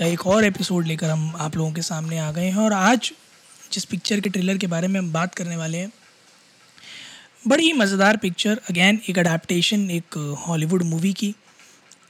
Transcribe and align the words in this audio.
का 0.00 0.06
एक 0.06 0.26
और 0.26 0.44
एपिसोड 0.44 0.86
लेकर 0.86 1.10
हम 1.10 1.32
आप 1.36 1.56
लोगों 1.56 1.72
के 1.72 1.82
सामने 1.82 2.18
आ 2.18 2.30
गए 2.32 2.44
हैं 2.44 2.56
और 2.56 2.72
आज 2.72 3.10
जिस 3.72 3.84
पिक्चर 3.84 4.20
के 4.20 4.30
ट्रेलर 4.30 4.58
के 4.58 4.66
बारे 4.66 4.88
में 4.88 4.98
हम 5.00 5.10
बात 5.12 5.34
करने 5.34 5.56
वाले 5.56 5.78
हैं, 5.78 5.90
बड़ी 7.48 7.64
ही 7.64 7.72
मज़ेदार 7.72 8.16
पिक्चर 8.16 8.60
अगेन 8.70 9.00
एक 9.08 9.18
अडेप्टशन 9.18 9.90
एक 9.90 10.16
हॉलीवुड 10.46 10.82
मूवी 10.84 11.12
की। 11.12 11.34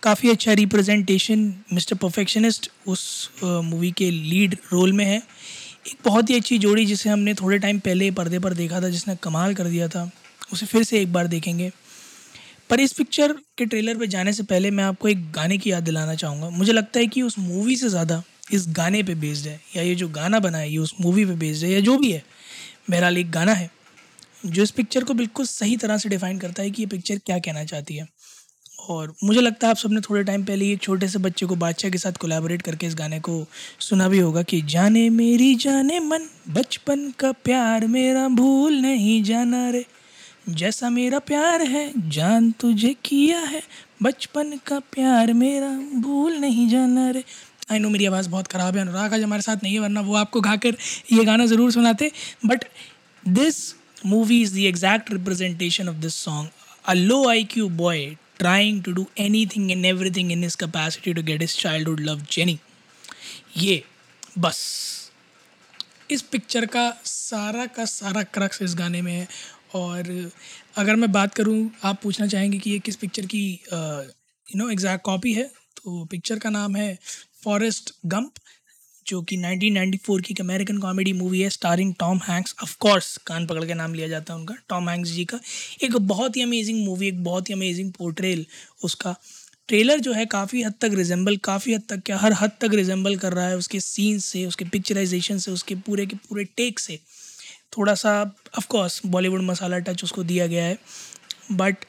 काफ़ी 0.02 0.30
अच्छा 0.30 0.52
रिप्रेजेंटेशन 0.52 1.42
मिस्टर 1.72 1.96
परफेक्शनिस्ट 1.96 2.70
उस 2.86 3.02
मूवी 3.42 3.90
के 3.92 4.10
लीड 4.10 4.56
रोल 4.72 4.92
में 4.92 5.04
है। 5.04 5.16
एक 5.16 5.96
बहुत 6.04 6.30
ही 6.30 6.36
अच्छी 6.36 6.58
जोड़ी 6.58 6.86
जिसे 6.86 7.10
हमने 7.10 7.34
थोड़े 7.34 7.58
टाइम 7.58 7.78
पहले 7.80 8.10
पर्दे 8.12 8.38
पर 8.38 8.54
देखा 8.54 8.80
था, 8.80 8.88
जिसने 8.88 9.16
कमाल 9.22 9.54
कर 9.54 9.64
दिया 9.66 9.88
था, 9.88 10.10
उसे 10.52 10.66
फिर 10.66 10.84
से 10.84 11.00
एक 11.00 11.12
बार 11.12 11.26
देखेंगे। 11.28 11.70
पर 12.70 12.80
इस 12.80 12.92
पिक्चर 12.92 13.32
के 13.58 13.64
ट्रेलर 13.64 13.96
पे 13.96 14.06
जाने 14.06 14.32
से 14.32 14.42
पहले 14.42 14.70
मैं 14.70 14.84
आपको 14.84 15.08
एक 15.08 15.30
गाने 15.32 15.58
की 15.58 15.70
याद 15.72 15.82
दिलाना 15.82 16.14
चाहूँगा। 16.14 16.50
मुझे 16.50 16.72
लगता 16.72 17.00
है 17.00 17.06
कि 17.06 17.22
उस 17.22 17.38
मूवी 17.38 17.76
से 17.76 17.88
ज़्यादा 17.88 18.22
इस 18.52 18.64
गाने 18.68 19.02
पे 19.02 19.14
बेस्ड 19.14 19.46
है, 19.46 19.60
या 19.76 19.82
ये 19.82 19.94
जो 19.94 20.08
गाना 20.08 20.38
बना 20.38 20.58
है, 20.58 20.70
ये 20.72 20.78
उस 20.78 20.94
मूवी 21.00 21.24
पे 21.24 21.32
बेस्ड 21.32 21.64
है, 21.64 21.70
या 21.72 21.80
जो 21.80 21.96
भी 21.98 22.12
है, 22.12 22.22
बहरहाल 22.90 23.18
एक 23.18 23.30
गाना 23.30 23.52
है, 23.52 23.70
जो 24.46 24.62
इस 24.62 24.70
पिक्चर 24.70 25.04
को 25.04 25.14
बिल्कुल 25.14 25.46
सही 25.46 25.76
तरह 25.76 25.98
से 25.98 26.08
डिफ़ाइन 26.08 26.38
करता 26.38 26.62
है 26.62 26.70
कि 26.70 26.82
ये 26.82 26.86
पिक्चर 26.86 27.18
क्या 27.26 27.38
कहना 27.38 27.64
चाहती 27.64 27.96
है। 27.96 28.08
और 28.88 29.14
मुझे 29.24 29.40
लगता 29.40 29.66
है 29.66 29.70
आप 29.70 29.76
सबने 29.76 30.00
थोड़े 30.00 30.22
टाइम 30.24 30.44
पहले 30.44 30.70
एक 30.72 30.80
छोटे 30.82 31.08
से 31.08 31.18
बच्चे 31.18 31.46
को 31.46 31.56
बादशाह 31.56 31.90
के 31.90 31.98
साथ 31.98 32.12
कोलैबोरेट 32.12 32.62
करके 32.62 32.86
इस 32.86 32.94
गाने 32.94 33.20
को 33.20 33.44
सुना 33.80 34.08
भी 34.08 34.18
होगा 34.18 34.42
कि, 34.42 34.60
जाने 34.62 35.08
मेरी 35.10 35.54
जाने 35.54 36.00
मन, 36.00 36.28
बचपन 36.48 37.10
का 37.10 37.32
प्यार 37.44 37.86
मेरा 37.86 38.28
भूल 38.28 38.80
नहीं 38.80 39.22
जाना 39.22 39.68
रे। 39.70 39.84
जैसा 40.46 40.88
मेरा 40.90 41.18
प्यार 41.20 41.62
है, 41.62 41.92
जान 42.08 42.50
तुझे 42.60 42.94
किया 43.04 43.38
है। 43.40 43.62
बचपन 44.02 44.58
का 44.66 44.78
प्यार 44.92 45.32
मेरा, 45.34 45.68
भूल 46.00 46.36
नहीं 46.36 46.68
जाना 46.68 47.10
रे। 47.10 47.24
आई 47.70 47.78
नो 47.78 47.88
मेरी 47.90 48.06
आवाज़ 48.06 48.28
बहुत 48.28 48.46
ख़राब 48.46 48.76
है, 48.76 48.82
अनुराग 48.82 49.14
आज 49.14 49.22
हमारे 49.22 49.42
साथ 49.42 49.62
नहीं 49.62 49.74
है, 49.74 49.80
वरना 49.80 50.00
वो 50.00 50.14
आपको 50.16 50.40
गाकर 50.40 50.76
ये 51.12 51.24
गाना 51.24 51.46
ज़रूर 51.46 51.72
सुनाते। 51.72 52.10
But 52.46 52.64
this 53.24 53.58
movie 54.06 54.40
is 54.42 54.54
the 54.54 54.58
exact 54.66 55.12
representation 55.12 55.88
of 55.88 55.96
this 55.98 56.14
song 56.16 56.48
a 56.84 56.94
low 56.94 57.28
I 57.28 57.44
Q 57.44 57.68
boy 57.68 58.04
trying 58.38 58.82
to 58.84 58.92
do 58.92 59.06
anything 59.46 59.70
and 59.70 59.84
everything 60.10 60.32
in 60.32 60.42
his 60.42 60.56
capacity 60.56 61.12
to 61.14 61.22
get 61.22 61.42
his 61.42 61.56
childhood 61.88 62.00
love 62.00 62.20
Jenny 62.32 62.58
ये, 63.56 63.82
बस। 64.38 64.58
इस 66.10 66.22
पिक्चर 66.22 66.64
का 66.66 66.90
सारा 67.04 67.66
का 67.66 67.84
सारा 67.84 68.22
crux 68.24 68.62
इस 68.62 68.74
गाने 68.74 69.02
में 69.02 69.12
है। 69.12 69.26
और 69.74 70.30
अगर 70.76 70.96
मैं 70.96 71.10
बात 71.12 71.34
करूँ, 71.34 71.70
आप 71.84 72.00
पूछना 72.02 72.26
चाहेंगे 72.26 72.58
कि 72.58 72.70
ये 72.70 72.78
किस 72.78 72.96
पिक्चर 72.96 73.26
की 73.26 73.46
यू 73.72 74.58
नो 74.58 74.70
एग्जैक्ट 74.70 75.04
कॉपी 75.04 75.32
है? 75.32 75.44
तो 75.76 76.04
पिक्चर 76.04 76.38
का 76.38 76.50
नाम 76.50 76.76
है 76.76 76.98
फॉरेस्ट 77.44 77.92
गंप 78.06 78.32
जो 79.06 79.20
कि 79.22 79.36
1994 79.36 80.20
की 80.22 80.32
एक 80.32 80.40
अमेरिकन 80.40 80.78
कॉमेडी 80.78 81.12
मूवी 81.12 81.40
है 81.40 81.48
starring 81.50 81.94
Tom 81.98 82.18
Hanks 82.24 82.54
of 82.62 82.76
course 82.80 83.16
कान 83.26 83.46
पकड़ 83.46 83.64
के 83.64 83.74
नाम 83.74 83.94
लिया 83.94 84.08
जाता 84.08 84.32
है 84.32 84.38
उनका 84.38 84.54
टॉम 84.68 84.88
हैंक्स 84.88 85.10
जी 85.10 85.24
का। 85.24 85.40
एक 85.84 85.96
बहुत 85.96 86.36
ही 86.36 86.42
अमेजिंग 86.42 86.84
मूवी 86.84 87.08
एक 87.08 87.22
बहुत 87.24 87.48
ही 87.48 87.54
अमेजिंग 87.54 87.92
पोर्ट्रेल 87.92 88.44
उसका। 88.84 89.14
ट्रेलर 89.68 90.00
जो 90.00 90.12
है, 90.12 90.24
काफ़ी 90.26 90.62
हद 90.62 90.74
तक 90.80 90.90
रिजेंबल 90.94 91.36
काफ़ी 91.44 91.74
हद 91.74 91.82
तक 91.88 92.02
क्या, 92.06 92.16
हर 92.18 92.32
हद 92.32 92.50
तक 92.60 92.74
रिजेंबल 92.74 93.16
कर 93.16 93.32
रहा 93.32 93.48
है 93.48 93.56
उसके 93.56 93.80
सीन 93.80 94.18
से, 94.18 94.44
उसके 94.46 94.64
पिक्चराइजेशन 94.64 95.38
से, 95.38 95.50
उसके 95.50 95.74
पूरे 95.86 96.06
के 96.06 96.16
पूरे 96.28 96.44
टेक 96.56 96.80
से। 96.80 96.98
थोड़ा 97.72 97.94
सा 97.94 98.12
ऑफकोर्स 98.58 99.00
बॉलीवुड 99.06 99.42
मसाला 99.42 99.78
टच 99.78 100.04
उसको 100.04 100.22
दिया 100.24 100.46
गया 100.46 100.64
है। 100.64 100.78
But 101.52 101.84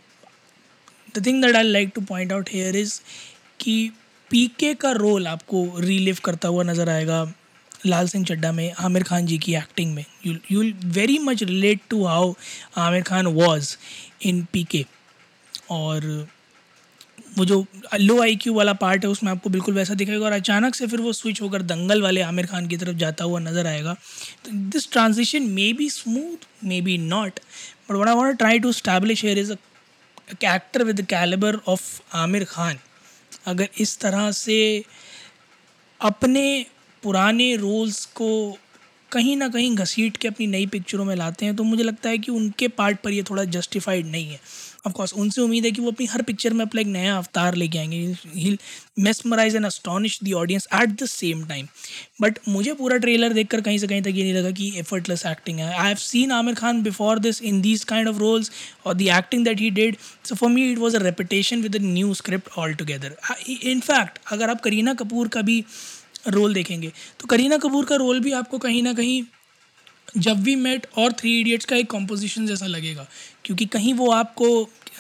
the 1.18 1.26
thing 1.26 1.44
that 1.44 1.56
I 1.56 1.64
like 1.64 1.92
to 1.96 2.02
point 2.02 2.32
out 2.34 2.50
here 2.54 2.76
is 2.76 3.00
कि 3.60 3.92
पीके 4.32 4.74
का 4.74 4.92
रोल 4.94 5.28
आपको 5.28 5.66
रीलिव 5.80 6.18
करता 6.26 6.48
हुआ 6.48 6.64
नज़र 6.64 6.90
आएगा 6.90 7.24
लाल 7.86 8.08
सिंह 8.08 8.26
चड्डा 8.26 8.52
में, 8.52 8.72
आमिर 8.74 9.04
खान 9.04 9.26
जी 9.26 9.38
की 9.38 9.56
एक्टिंग 9.56 9.94
में। 9.96 10.04
You 10.26 10.36
you 10.52 10.64
very 10.92 11.18
much 11.20 11.44
relate 11.44 11.80
to 11.90 12.04
how 12.06 12.34
Aamir 12.78 13.02
Khan 13.04 13.28
was 13.28 13.76
in 14.22 14.44
PK 14.54 14.86
और 15.72 16.28
वो 17.42 17.46
जो 17.46 17.66
लो 18.00 18.22
आई 18.22 18.36
क्यू 18.38 18.54
वाला 18.54 18.74
पार्ट 18.82 19.06
है, 19.06 19.10
उसमें 19.12 19.32
आपको 19.32 19.50
बिल्कुल 19.50 19.74
वैसा 19.76 19.94
दिखेगा 19.96 20.26
और 20.26 20.32
अचानक 20.34 20.76
से 20.76 20.88
फिर 20.88 21.02
वो 21.02 21.14
स्विच 21.14 21.42
होकर 21.42 21.62
दंगल 21.64 22.02
वाले 22.02 22.22
आमिर 22.24 22.46
खान 22.48 22.68
की 22.68 22.78
तरफ़ 22.78 22.98
जाता 22.98 23.26
हुआ 23.26 23.40
नज़र 23.42 23.68
आएगा। 23.68 23.96
This 24.50 24.92
transition 24.92 25.44
may 25.52 25.72
be 25.74 25.90
smooth 25.90 26.46
may 26.64 26.82
be 26.82 26.98
not 27.00 27.40
but 27.90 27.96
one 27.96 28.08
I 28.08 28.16
want 28.16 28.38
try 28.38 28.60
to 28.60 28.72
establish 28.74 29.24
here 29.26 29.40
is 29.40 29.52
a 29.52 29.56
actor 30.46 30.84
with 30.84 31.02
calibre 31.10 31.60
of 31.68 31.90
Aamir 32.18 32.44
Khan. 32.50 32.78
अगर 33.48 33.70
इस 33.80 33.98
तरह 34.00 34.32
से 34.34 34.62
अपने 36.02 36.66
पुराने 37.04 37.56
रोल्स 37.58 38.06
को 38.16 38.58
कहीं 39.12 39.36
ना 39.38 39.48
कहीं 39.50 39.76
घसीट 39.76 40.18
के 40.18 40.28
अपनी 40.28 40.48
नई 40.48 40.66
पिक्चरों 40.68 41.06
में 41.06 41.16
लाते 41.16 41.46
हैं 41.46 41.56
तो 41.56 41.64
मुझे 41.64 41.84
लगता 41.84 42.10
है 42.10 42.18
कि 42.18 42.32
उनके 42.32 42.68
पार्ट 42.78 43.00
पर 43.00 43.12
ये 43.12 43.24
थोड़ा 43.30 43.44
जस्टिफाइड 43.56 44.06
नहीं 44.08 44.28
है। 44.28 44.40
ऑफकोर्स 44.86 45.14
उनसे 45.14 45.42
उम्मीद 45.42 45.66
है 45.66 45.72
कि 45.72 45.82
वो 45.82 45.92
अपनी 45.92 46.06
हर 46.08 46.22
पिक्चर 46.22 46.54
में 46.54 46.66
अपना 46.66 46.82
एक 46.82 46.88
नया 46.88 47.16
अवतार 47.18 47.56
लेके 47.56 47.78
आएँगे। 47.78 47.98
He 48.36 48.58
mesmerise 49.00 49.56
and 49.56 49.66
astonish 49.66 50.20
the 50.24 50.34
audience 50.36 50.68
at 50.74 50.90
the 51.02 51.06
same 51.08 51.44
time 51.48 51.68
but 52.22 52.40
मुझे 52.50 52.74
पूरा 52.74 52.98
ट्रेलर 52.98 53.34
देखकर 53.34 53.62
कहीं 53.62 53.78
से 53.78 53.88
कहीं 53.88 54.02
तक 54.02 54.14
ये 54.16 54.24
नहीं 54.24 54.34
लगा 54.34 54.52
कि 54.52 54.72
एफर्टलेस 54.80 55.26
एक्टिंग 55.26 55.60
है। 55.60 55.74
I 55.74 55.88
have 55.88 55.98
seen 55.98 56.32
Aamir 56.32 56.56
Khan 56.56 56.82
before 56.84 57.20
this 57.20 57.42
in 57.42 57.62
these 57.62 57.84
kind 57.84 58.08
of 58.08 58.18
roles 58.18 58.52
और 58.86 58.94
the 58.94 59.08
acting 59.18 59.46
that 59.46 59.60
he 59.60 59.70
did 59.72 59.98
so 60.26 60.36
for 60.36 60.50
me 60.50 60.72
it 60.72 60.78
was 60.78 60.98
a 60.98 61.02
repetition 61.04 61.62
with 61.62 61.76
a 61.76 61.80
new 61.84 62.14
script 62.14 62.58
all 62.58 62.74
together 62.74 63.16
in fact 63.50 64.20
अगर 64.32 64.50
आप 64.50 64.62
करीना 64.62 64.94
कपूर 64.94 65.28
का 65.28 65.42
भी 65.42 65.64
role 66.28 66.54
देखेंगे 66.54 66.92
तो 67.20 67.28
करीना 67.28 67.58
कपूर 67.58 67.86
का 67.86 67.96
role 67.96 68.20
भी 68.20 68.32
आपको 68.32 68.58
कहीं 68.60 68.82
ना 68.84 68.94
कहीं 68.94 69.22
जब 70.18 70.44
वी 70.44 70.56
मेट 70.56 70.86
और 70.98 71.12
थ्री 71.12 71.40
इडियट्स 71.40 71.66
का 71.66 71.76
एक 71.76 71.90
कॉम्पोजिशन 71.92 72.48
जैसा 72.48 72.66
लगेगा, 72.68 73.08
क्योंकि 73.46 73.66
कहीं 73.66 73.94
वो 73.94 74.12
आपको 74.12 74.48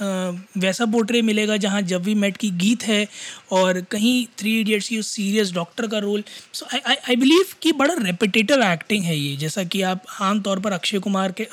वैसा 0.01 0.85
पोर्ट्रे 0.85 1.21
मिलेगा 1.21 1.55
जहाँ 1.57 1.81
जब 1.81 2.03
वी 2.03 2.13
मेट 2.15 2.37
की 2.37 2.49
गीत 2.59 2.83
है 2.83 3.07
और 3.51 3.81
कहीं 3.91 4.25
थ्री 4.39 4.59
इडियट्स 4.59 4.87
की 4.89 5.01
सीरियस 5.03 5.51
डॉक्टर 5.53 5.87
का 5.87 5.97
role 5.99 6.23
so 6.53 6.65
I 6.73 6.95
I 6.95 7.15
believe 7.15 7.53
कि 7.61 7.71
बड़ा 7.73 7.95
रेपिटेटिव 7.99 8.63
एक्टिंग 8.63 9.03
है 9.03 9.17
ये, 9.17 9.35
जैसा 9.37 9.63
कि 9.63 9.81
आप 9.81 10.03
आम 10.21 10.41
तौर 10.41 10.59
पर 10.59 10.71
अक्षय 10.71 10.99
कुमार 10.99 11.33
के 11.41 11.47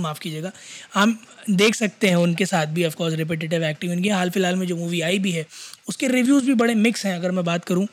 माफ़ 0.00 0.20
कीजिएगा 0.20 0.52
हम 0.94 1.18
देख 1.50 1.74
सकते 1.74 2.08
हैं 2.08 2.16
उनके 2.16 2.46
साथ 2.46 2.66
भी 2.66 2.84
ऑफकोर्स 2.84 3.14
रिपीटेटिव 3.14 3.64
एक्टिंग 3.64 3.92
उनकी 3.92 4.08
हाल 4.08 4.30
फ़िलहाल 4.30 4.56
में 4.56 4.66
जो 4.66 4.76
मूवी 4.76 5.00
आई 5.00 5.18
भी 5.18 5.30
है, 5.30 5.46
उसके 5.88 6.08
रिव्यूज़ 6.08 6.46
भी 6.46 6.54
बड़े 6.54 6.74
मिक्स 6.74 7.06
हैं, 7.06 7.14
अगर 7.16 7.30
मैं 7.30 7.44
बात 7.44 7.64
करूँ, 7.64 7.86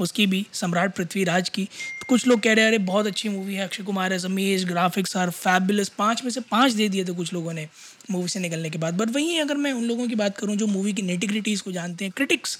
उसकी 0.00 0.26
भी, 0.26 0.46
सम्राट 0.52 0.94
पृथ्वीराज 0.96 1.48
की। 1.48 1.64
तो 1.64 2.06
कुछ 2.08 2.26
लोग 2.26 2.40
कह 2.40 2.52
रहे 2.52 2.64
हैं, 2.64 2.68
अरे, 2.68 2.78
बहुत 2.78 3.06
अच्छी 3.06 3.28
मूवी 3.28 3.54
है, 3.54 3.64
अक्षय 3.64 3.82
कुमार 3.82 4.12
है 4.12 4.18
अमेज 4.24 4.64
ग्राफिक्स 4.64 5.16
आर 5.16 5.30
फैबुलस 5.30 5.88
पाँच 5.88 6.24
में 6.24 6.30
से 6.30 6.40
पाँच 6.40 6.72
दे 6.72 6.88
दिए 6.88 7.04
थे 7.04 7.12
कुछ 7.12 7.32
लोगों 7.32 7.52
ने 7.52 7.68
मूवी 8.10 8.28
से 8.28 8.40
निकलने 8.40 8.70
के 8.70 8.78
बाद। 8.78 8.94
बट 8.94 9.10
वहीं 9.10 9.40
अगर 9.40 9.56
मैं 9.56 9.72
उन 9.72 9.84
लोगों 9.84 10.08
की 10.08 10.14
बात 10.14 10.38
करूँ 10.38 10.56
जो 10.56 10.66
मूवी 10.66 10.92
की 10.92 11.02
नेटिग्रिटीज़ 11.02 11.62
को 11.62 11.72
जानते 11.72 12.04
हैं 12.04 12.12
क्रिटिक्स 12.16 12.58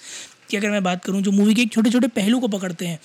की 0.50 0.56
अगर 0.56 0.71
मैं 0.71 0.83
बात 0.83 1.05
करूँ, 1.05 1.22
जो 1.22 1.31
मूवी 1.31 1.55
के 1.55 1.66
छोटे 1.66 1.91
छोटे 1.91 2.09
पहलू 2.09 2.41
को 2.41 2.48
पकड़ते 2.48 2.86
हैं 2.86 2.98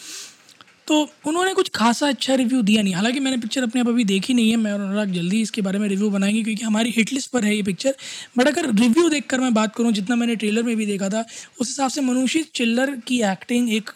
तो 0.88 1.00
उन्होंने 1.28 1.54
कुछ 1.54 1.70
खासा 1.76 2.08
अच्छा 2.08 2.36
रिव्यू 2.36 2.62
दिया 2.62 2.82
नहीं। 2.84 2.94
हालाँकि 2.94 3.20
मैंने 3.20 3.38
पिक्चर 3.38 3.64
अपने 3.64 3.82
आप 3.82 3.88
अभी 3.88 4.04
देखी 4.06 4.34
नहीं 4.34 4.50
है, 4.52 4.58
मैं 4.58 4.72
और 4.74 4.80
अनुराग 4.80 5.12
जल्दी 5.14 5.42
इसके 5.42 5.62
बारे 5.62 5.80
में 5.80 5.88
रिव्यू 5.90 6.10
बनाएँगे 6.10 6.44
क्योंकि 6.44 6.64
हमारी 6.64 6.92
हिट 6.98 7.14
लिस्ट 7.14 7.32
पर 7.32 7.46
है 7.46 7.56
ये 7.56 7.64
पिक्चर 7.64 7.96
बट 8.36 8.48
अगर 8.48 8.70
रिव्यू 8.72 9.08
देखकर 9.10 9.40
मैं 9.40 9.54
बात 9.54 9.76
करूँ, 9.76 9.92
जितना 9.92 10.16
मैंने 10.16 10.36
ट्रेलर 10.36 10.64
में 10.64 10.76
भी 10.78 10.86
देखा 10.86 11.10
था, 11.10 11.26
उस 11.62 11.68
हिसाब 11.68 11.90
से 11.90 12.02
मनुष्य 12.02 12.44
चिल्लर 12.56 12.96
की 13.08 13.22
एक्टिंग 13.32 13.74
एक 13.74 13.92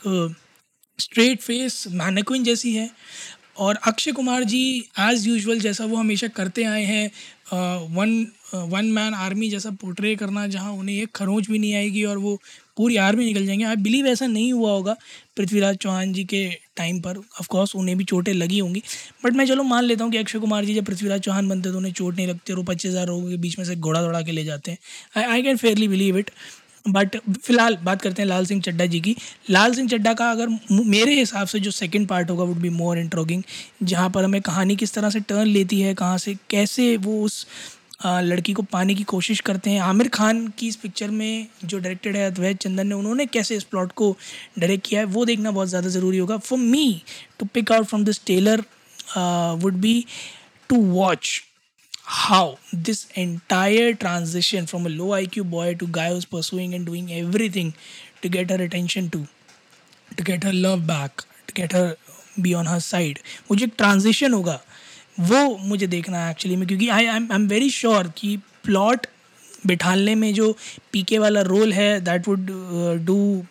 स्ट्रेट 1.00 1.42
फेस 1.42 1.84
मैनेक्विन 1.94 2.44
जैसी 2.44 2.74
है। 2.74 2.90
और 3.58 3.80
अक्षय 3.88 4.12
कुमार 4.12 4.44
जी 4.44 4.62
एज़ 5.00 5.28
यूजल 5.30 5.60
जैसा 5.60 5.86
वो 5.86 5.96
हमेशा 5.96 6.28
करते 6.30 6.64
आए 6.64 6.84
हैं 6.86 7.10
वन 7.96 8.26
वन 8.54 8.86
मैन 8.86 9.14
आर्मी 9.16 9.50
जैसा 9.50 9.70
पोर्ट्रे 9.72 10.16
करना, 10.16 10.46
जहाँ 10.48 10.72
उन्हें 10.74 10.96
एक 10.96 11.12
खरोंच 11.16 11.50
भी 11.50 11.60
नहीं 11.60 11.74
आएगी 11.76 12.04
और 12.04 12.18
वो 12.18 12.36
पूरी 12.78 12.96
आर्मी 12.98 13.26
निकल 13.26 13.46
जाएँगे। 13.46 13.64
आई 13.66 13.76
बिलीव 13.78 14.08
ऐसा 14.08 14.28
नहीं 14.28 14.52
हुआ 14.54 14.72
होगा 14.72 14.96
पृथ्वीराज 15.38 15.76
चौहान 15.78 16.14
जी 16.14 16.24
के 16.26 16.48
टाइम 16.78 17.00
पर। 17.02 17.18
ऑफकोर्स 17.18 17.76
उन्हें 17.76 17.98
भी 17.98 18.04
चोटें 18.04 18.34
लगी 18.34 18.60
होंगी। 18.60 18.84
बट 19.26 19.34
मैं 19.34 19.46
चलो 19.46 19.64
मान 19.66 19.84
लेता 19.84 20.04
हूँ 20.04 20.12
कि 20.12 20.18
अक्षय 20.18 20.40
कुमार 20.40 20.66
जी 20.66 20.74
जब 20.76 20.86
पृथ्वीराज 20.86 21.22
चौहान 21.22 21.50
बनते 21.50 21.72
तो 21.72 21.78
उन्हें 21.78 21.94
चोट 21.94 22.16
नहीं 22.16 22.28
लगती 22.28 22.54
और 22.54 22.60
वो 22.60 22.64
पच्चीस 22.66 22.92
हज़ार 22.92 23.08
लोगों 23.08 23.30
के 23.30 23.38
बीच 23.38 23.60
में 23.60 23.66
से 23.66 23.76
घोड़ा 23.76 24.02
दौड़ा 24.02 24.22
के 24.22 24.32
ले 24.32 24.44
जाते 24.44 24.72
हैं। 24.72 25.24
I 25.24 25.42
can 25.42 25.58
fairly 25.58 25.88
believe 25.88 26.18
it 26.18 26.32
but 26.86 27.16
फ़िलहाल 27.18 27.76
बात 27.84 28.02
करते 28.02 28.22
हैं 28.22 28.28
लाल 28.30 28.46
सिंह 28.46 28.62
चड्डा 28.62 28.86
जी 28.86 29.00
की। 29.00 29.16
लाल 29.50 29.74
सिंह 29.74 29.90
चड्डा 29.90 30.14
का 30.14 30.30
अगर 30.32 30.50
मेरे 30.72 31.16
हिसाब 31.16 31.48
से 31.48 31.60
जो 31.60 31.72
सेकंड 31.72 32.08
पार्ट 32.08 32.30
होगा 32.30 32.44
वुड 32.44 32.58
बी 32.58 32.70
मोर 32.72 33.00
इंट्रोगिंग 33.00 33.44
जहाँ 33.84 34.10
पर 34.10 34.24
हमें 34.24 34.42
कहानी 34.42 34.76
किस 34.76 34.94
तरह 34.94 35.10
से 35.10 35.20
टर्न 35.22 35.48
लेती 35.48 35.82
है, 35.82 35.94
कहाँ 35.94 36.18
से, 36.18 36.36
कैसे 36.50 36.96
वो 36.98 37.22
उस 37.24 37.46
लड़की 38.00 38.54
को 38.54 38.62
पाने 38.64 38.96
की 38.96 39.04
कोशिश 39.04 39.40
करते 39.42 39.70
हैं। 39.70 39.80
आमिर 39.82 40.08
खान 40.10 40.48
की 40.58 40.68
इस 40.68 40.76
पिक्चर 40.76 41.10
में 41.12 41.48
जो 41.64 41.80
डायरेक्टेड 41.80 42.16
है 42.16 42.26
अद्वैत 42.26 42.58
चंदन 42.58 42.88
ने, 42.88 42.96
उन्होंने 42.96 43.26
कैसे 43.28 43.56
इस 43.56 43.64
प्लॉट 43.66 43.92
को 43.92 44.16
डायरेक्ट 44.60 44.88
किया 44.88 45.00
है, 45.00 45.06
वो 45.08 45.26
देखना 45.26 45.52
बहुत 45.52 45.68
ज़्यादा 45.70 45.90
ज़रूरी 45.90 46.18
होगा। 46.18 46.38
For 46.40 46.60
me 46.60 47.02
to 47.40 47.46
pick 47.54 47.72
out 47.72 47.86
from 47.86 48.04
this 48.06 48.24
trailer 48.26 48.64
would 49.58 49.74
be 49.78 50.06
to 50.70 50.82
watch 50.84 51.42
how 52.06 52.56
this 52.76 53.06
entire 53.18 53.94
transition 53.96 54.66
from 54.66 54.86
a 54.86 54.90
low 54.90 55.12
I 55.14 55.26
Q 55.28 55.44
boy 55.46 55.74
to 55.76 55.88
guy 55.90 56.14
who's 56.14 56.26
pursuing 56.26 56.74
and 56.74 56.86
doing 56.86 57.12
everything 57.50 57.72
to 58.24 58.30
get 58.30 58.52
her 58.52 58.62
attention 58.62 59.10
to 59.10 59.20
to 60.18 60.24
get 60.24 60.46
her 60.46 60.54
love 60.54 60.80
back 60.88 61.22
to 61.48 61.54
get 61.58 61.76
her 61.76 61.96
be 62.40 62.54
on 62.54 62.68
her 62.68 62.80
side 62.82 63.20
मुझे 63.52 63.66
एक 63.66 63.74
transition 63.78 64.34
होगा। 64.34 64.60
वो 65.20 65.58
मुझे 65.58 65.88
देखना 65.88 66.26
है 66.26 66.32
actually 66.32 66.56
में 66.56 66.68
क्योंकि 66.68 66.90
I 66.90 67.06
I 67.06 67.18
am 67.32 67.48
very 67.48 67.70
sure 67.70 68.14
कि 68.18 68.38
प्लॉट 68.38 69.08
बिठाने 69.68 70.16
में 70.16 70.34
जो 70.34 70.58
पीके 70.92 71.20
वाला 71.20 71.42
रोल 71.42 71.74
है 71.74 72.02
that 72.02 72.28
would 72.28 72.46
do 73.06 73.44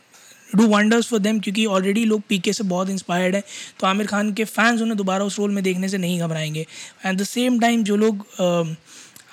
do 0.57 0.67
wonders 0.67 1.07
for 1.07 1.21
them 1.21 1.41
क्योंकि 1.41 1.67
ऑलरेडी 1.67 2.05
लोग 2.05 2.23
पीके 2.29 2.53
से 2.53 2.65
बहुत 2.65 2.91
इंस्पायर्ड 2.91 3.35
हैं। 3.35 3.43
तो 3.81 3.87
आमिर 3.87 4.07
खान 4.07 4.33
के 4.33 4.45
फैंस 4.45 4.81
उन्हें 4.81 4.97
दोबारा 4.97 5.25
उस 5.25 5.39
रोल 5.39 5.51
में 5.51 5.65
देखने 5.65 5.89
से 5.89 5.99
नहीं 5.99 6.21
घबराएँगे। 6.21 6.67
एट 7.07 7.15
द 7.17 7.23
सेम 7.23 7.61
टाइम 7.61 7.85
जो 7.85 7.97
लोग 7.97 8.19
uh, 8.19 8.77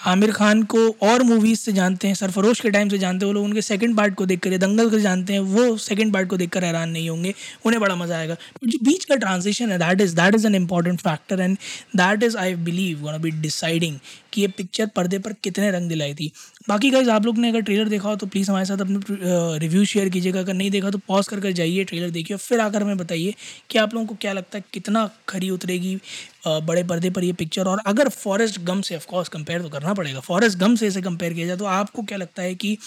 आमिर 0.06 0.32
खान 0.32 0.62
को 0.64 0.88
और 1.04 1.24
मूवीज़ 1.24 1.60
से 1.60 1.72
जानते 1.74 2.08
हैं, 2.08 2.16
सरफरोश 2.16 2.60
के 2.62 2.70
टाइम 2.72 2.90
से 2.90 2.98
जानते 2.98 3.26
हैं, 3.26 3.28
वो 3.28 3.34
लोग 3.34 3.44
उनके 3.44 3.62
सेकंड 3.64 3.98
पार्ट 3.98 4.16
को 4.16 4.26
देख 4.26 4.40
कर 4.40 4.58
दंगल 4.58 4.90
को 4.90 5.00
जानते 5.00 5.34
हैं, 5.34 5.40
वो 5.40 5.78
सेकंड 5.80 6.14
पार्ट 6.14 6.30
को 6.30 6.38
देखकर 6.38 6.66
हैरान 6.66 6.90
नहीं 6.90 7.10
होंगे, 7.10 7.34
उन्हें 7.66 7.82
बड़ा 7.82 7.96
मज़ा 7.96 8.18
आएगा। 8.18 8.36
जो 8.64 8.80
बीच 8.84 9.06
का 9.06 9.16
ट्रांजिशन 9.16 9.72
है 9.72 9.78
that 9.80 10.02
is 10.02 10.16
that 10.16 10.36
is 10.36 10.48
an 10.48 10.56
important 10.56 11.00
factor 11.02 11.42
and 11.42 11.58
that 11.96 12.24
is 12.24 12.38
I 12.38 12.56
believe 12.66 13.06
one 13.06 13.22
be 13.22 13.32
deciding 13.42 13.98
कि 14.34 14.42
ये 14.42 14.48
पिक्चर 14.48 14.88
पर्दे 14.96 15.18
पर 15.20 15.34
कितने 15.44 15.70
रंग 15.72 15.90
दिलाई 15.90 16.14
थी। 16.14 16.32
बाकी 16.70 16.90
गाइज़ 16.92 17.10
आप 17.10 17.26
लोग 17.26 17.38
ने 17.38 17.50
अगर 17.50 17.62
ट्रेलर 17.62 17.90
देखा 17.90 18.10
हो 18.10 18.16
तो 18.16 18.28
प्लीज़ 18.28 18.50
हमारे 18.50 18.66
साथ 18.66 18.82
अपने 18.82 19.58
रिव्यू 19.60 19.84
शेयर 19.86 20.10
कीजिएगा। 20.10 20.40
अगर 20.40 20.54
नहीं 20.54 20.70
देखा 20.72 20.90
तो 20.92 20.98
पॉज 21.08 21.28
कर 21.28 21.40
कर 21.40 21.52
जाइए 21.54 21.84
ट्रेलर 21.84 22.10
देखिए 22.12 22.36
और 22.36 22.40
फिर 22.40 22.60
आकर 22.60 22.84
हमें 22.84 22.98
बताइए 22.98 23.34
कि 23.70 23.78
आप 23.78 23.94
लोगों 23.94 24.08
को 24.08 24.16
क्या 24.22 24.34
लगता 24.34 24.58
है, 24.58 24.64
कितना 24.74 25.10
खरी 25.30 25.50
उतरेगी 25.50 25.98
बड़े 26.48 26.84
पर्दे 26.84 27.10
पर 27.10 27.24
ये 27.24 27.34
पिक्चर 27.34 27.68
और 27.68 27.82
अगर 27.88 28.10
फॉरेस्ट 28.10 28.60
गम 28.62 28.82
से 28.82 28.96
ऑफकोर्स 28.96 29.30
कंपेयर 29.30 29.62
तो 29.62 29.70
करना 29.70 29.94
पड़ेगा। 29.94 30.20
फॉरेस्ट 30.20 30.58
गम 30.58 30.76
से 30.76 30.88
इसे 30.88 31.02
कंपेयर 31.02 31.34
किया 31.34 31.48
जाए 31.48 31.58
तो 31.58 31.66
आपको 31.66 32.04
क्या 32.04 32.18
लगता 32.18 32.42
है 32.42 32.56
कि 32.56 32.78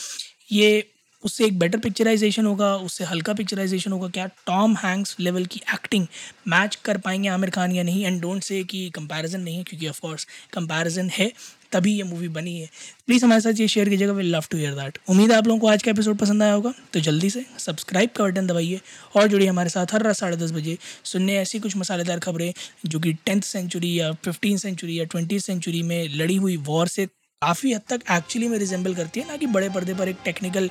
ये 0.53 0.87
उससे 1.25 1.45
एक 1.45 1.59
बेटर 1.59 1.79
पिक्चराइजेशन 1.79 2.47
होगा, 2.47 2.75
उससे 2.77 3.05
हल्का 3.05 3.35
पिक्चराइजेशन 3.35 3.93
होगा 3.93 4.09
क्या? 4.09 4.27
टॉम 4.47 4.77
हैंक्स 4.77 5.17
लेवल 5.21 5.47
की 5.47 5.61
एक्टिंग 5.75 6.07
मैच 6.49 6.75
कर 6.85 6.99
पाएँगे 6.99 7.29
आमिर 7.29 7.51
खान 7.51 7.73
या 7.73 7.83
नहीं? 7.83 8.05
एंड 8.05 8.21
डोंट 8.23 8.43
से 8.43 8.63
कि 8.65 8.89
कंपैरिजन 8.95 9.41
नहीं 9.41 9.57
है, 9.57 9.65
क्योंकि 9.65 9.89
ऑफकोर्स 9.89 10.27
कंपैरिजन 10.53 11.09
है, 11.13 11.33
तभी 11.73 11.93
ये 11.93 12.03
मूवी 12.03 12.29
बनी 12.29 12.59
है। 12.59 12.69
प्लीज़ 13.07 13.25
हमारे 13.25 13.41
साथ 13.41 13.61
ये 13.61 13.67
शेयर 13.69 13.89
कीजिएगा 13.89 14.13
will 14.13 14.35
love 14.35 14.45
to 14.51 14.59
hear 14.59 14.75
that 14.75 14.99
उम्मीद 15.09 15.31
है 15.33 15.37
आप 15.39 15.47
लोगों 15.47 15.61
को 15.61 15.69
आज 15.69 15.83
का 15.83 15.91
एपिसोड 15.91 16.17
पसंद 16.19 16.43
आया 16.43 16.53
होगा 16.53 16.73
तो 16.93 17.01
जल्दी 17.01 17.31
से 17.31 17.45
सब्सक्राइब 17.59 18.11
का 18.11 18.25
बटन 18.25 18.47
दबाइए 18.47 18.81
और 19.17 19.29
जुड़िए 19.29 19.49
हमारे 19.49 19.71
साथ 19.71 19.93
हर 19.93 20.03
रात 20.03 20.17
साढ़े 20.17 20.37
दस 20.37 20.53
बजे 20.53 20.77
सुनने 21.05 21.37
ऐसी 21.37 21.59
कुछ 21.59 21.77
मसालेदार 21.77 22.19
खबरें 22.19 22.53
जो 22.87 23.01
कि 23.01 23.13
टेंथ 23.27 23.41
सेंचुरी 23.43 23.99
या 24.01 24.13
फिफ्टीन 24.25 24.57
सेंचुरी 24.57 24.99
या 24.99 25.05
ट्वेंटी 25.05 25.41
सेंचुरी 25.41 25.83
में 25.83 26.09
लड़ी 26.09 26.37
हुई 26.37 26.57
वॉर 26.67 26.89
से 26.89 27.07
काफ़ी 27.43 27.73
हद 27.73 27.83
तक 27.89 28.01
एक्चुअली 28.11 28.47
में 28.49 28.57
रिजेंबल 28.59 28.95
करती 28.95 29.21
है 29.21 29.27
ना 29.27 29.37
कि 29.37 29.47
बड़े 29.47 29.69
पर्दे 29.71 29.95
पर 29.95 30.09
एक 30.09 30.17
टेक्निकल 30.25 30.69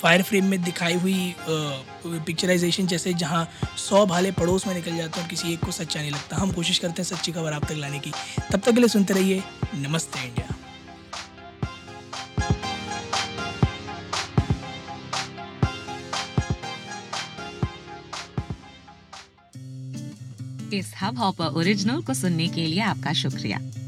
फायर 0.00 0.22
फ्रेम 0.22 0.44
में 0.44 0.62
दिखाई 0.62 0.94
हुई 0.94 1.34
पिक्चराइजेशन 1.46 2.86
जैसे 2.86 3.12
जहाँ 3.14 3.46
सौ 3.78 4.04
भाले 4.06 4.32
पड़ोस 4.32 4.66
में 4.66 4.74
निकल 4.74 4.96
जाते 4.96 5.20
हैं 5.20 5.28
किसी 5.30 5.52
एक 5.52 5.60
को 5.64 5.70
सच्चा 5.72 6.00
नहीं 6.00 6.10
लगता। 6.10 6.36
हम 6.36 6.52
कोशिश 6.52 6.78
करते 6.78 7.02
हैं 7.02 7.08
सच्ची 7.08 7.32
खबर 7.32 7.52
आप 7.52 7.64
तक 7.64 7.76
लाने 7.76 7.98
की। 7.98 8.10
तब 8.52 8.58
तक 8.58 8.70
के 8.70 8.80
लिए 8.80 8.88
सुनते 8.88 9.14
रहिए। 9.14 9.42
नमस्ते 9.74 10.26
इंडिया। 10.26 10.48
इस 20.78 20.92
हब 21.02 21.18
हॉपर 21.18 21.58
ओरिजिनल 21.60 22.02
को 22.02 22.14
सुनने 22.14 22.48
के 22.48 22.66
लिए 22.66 22.80
आपका 22.82 23.12
शुक्रिया। 23.22 23.60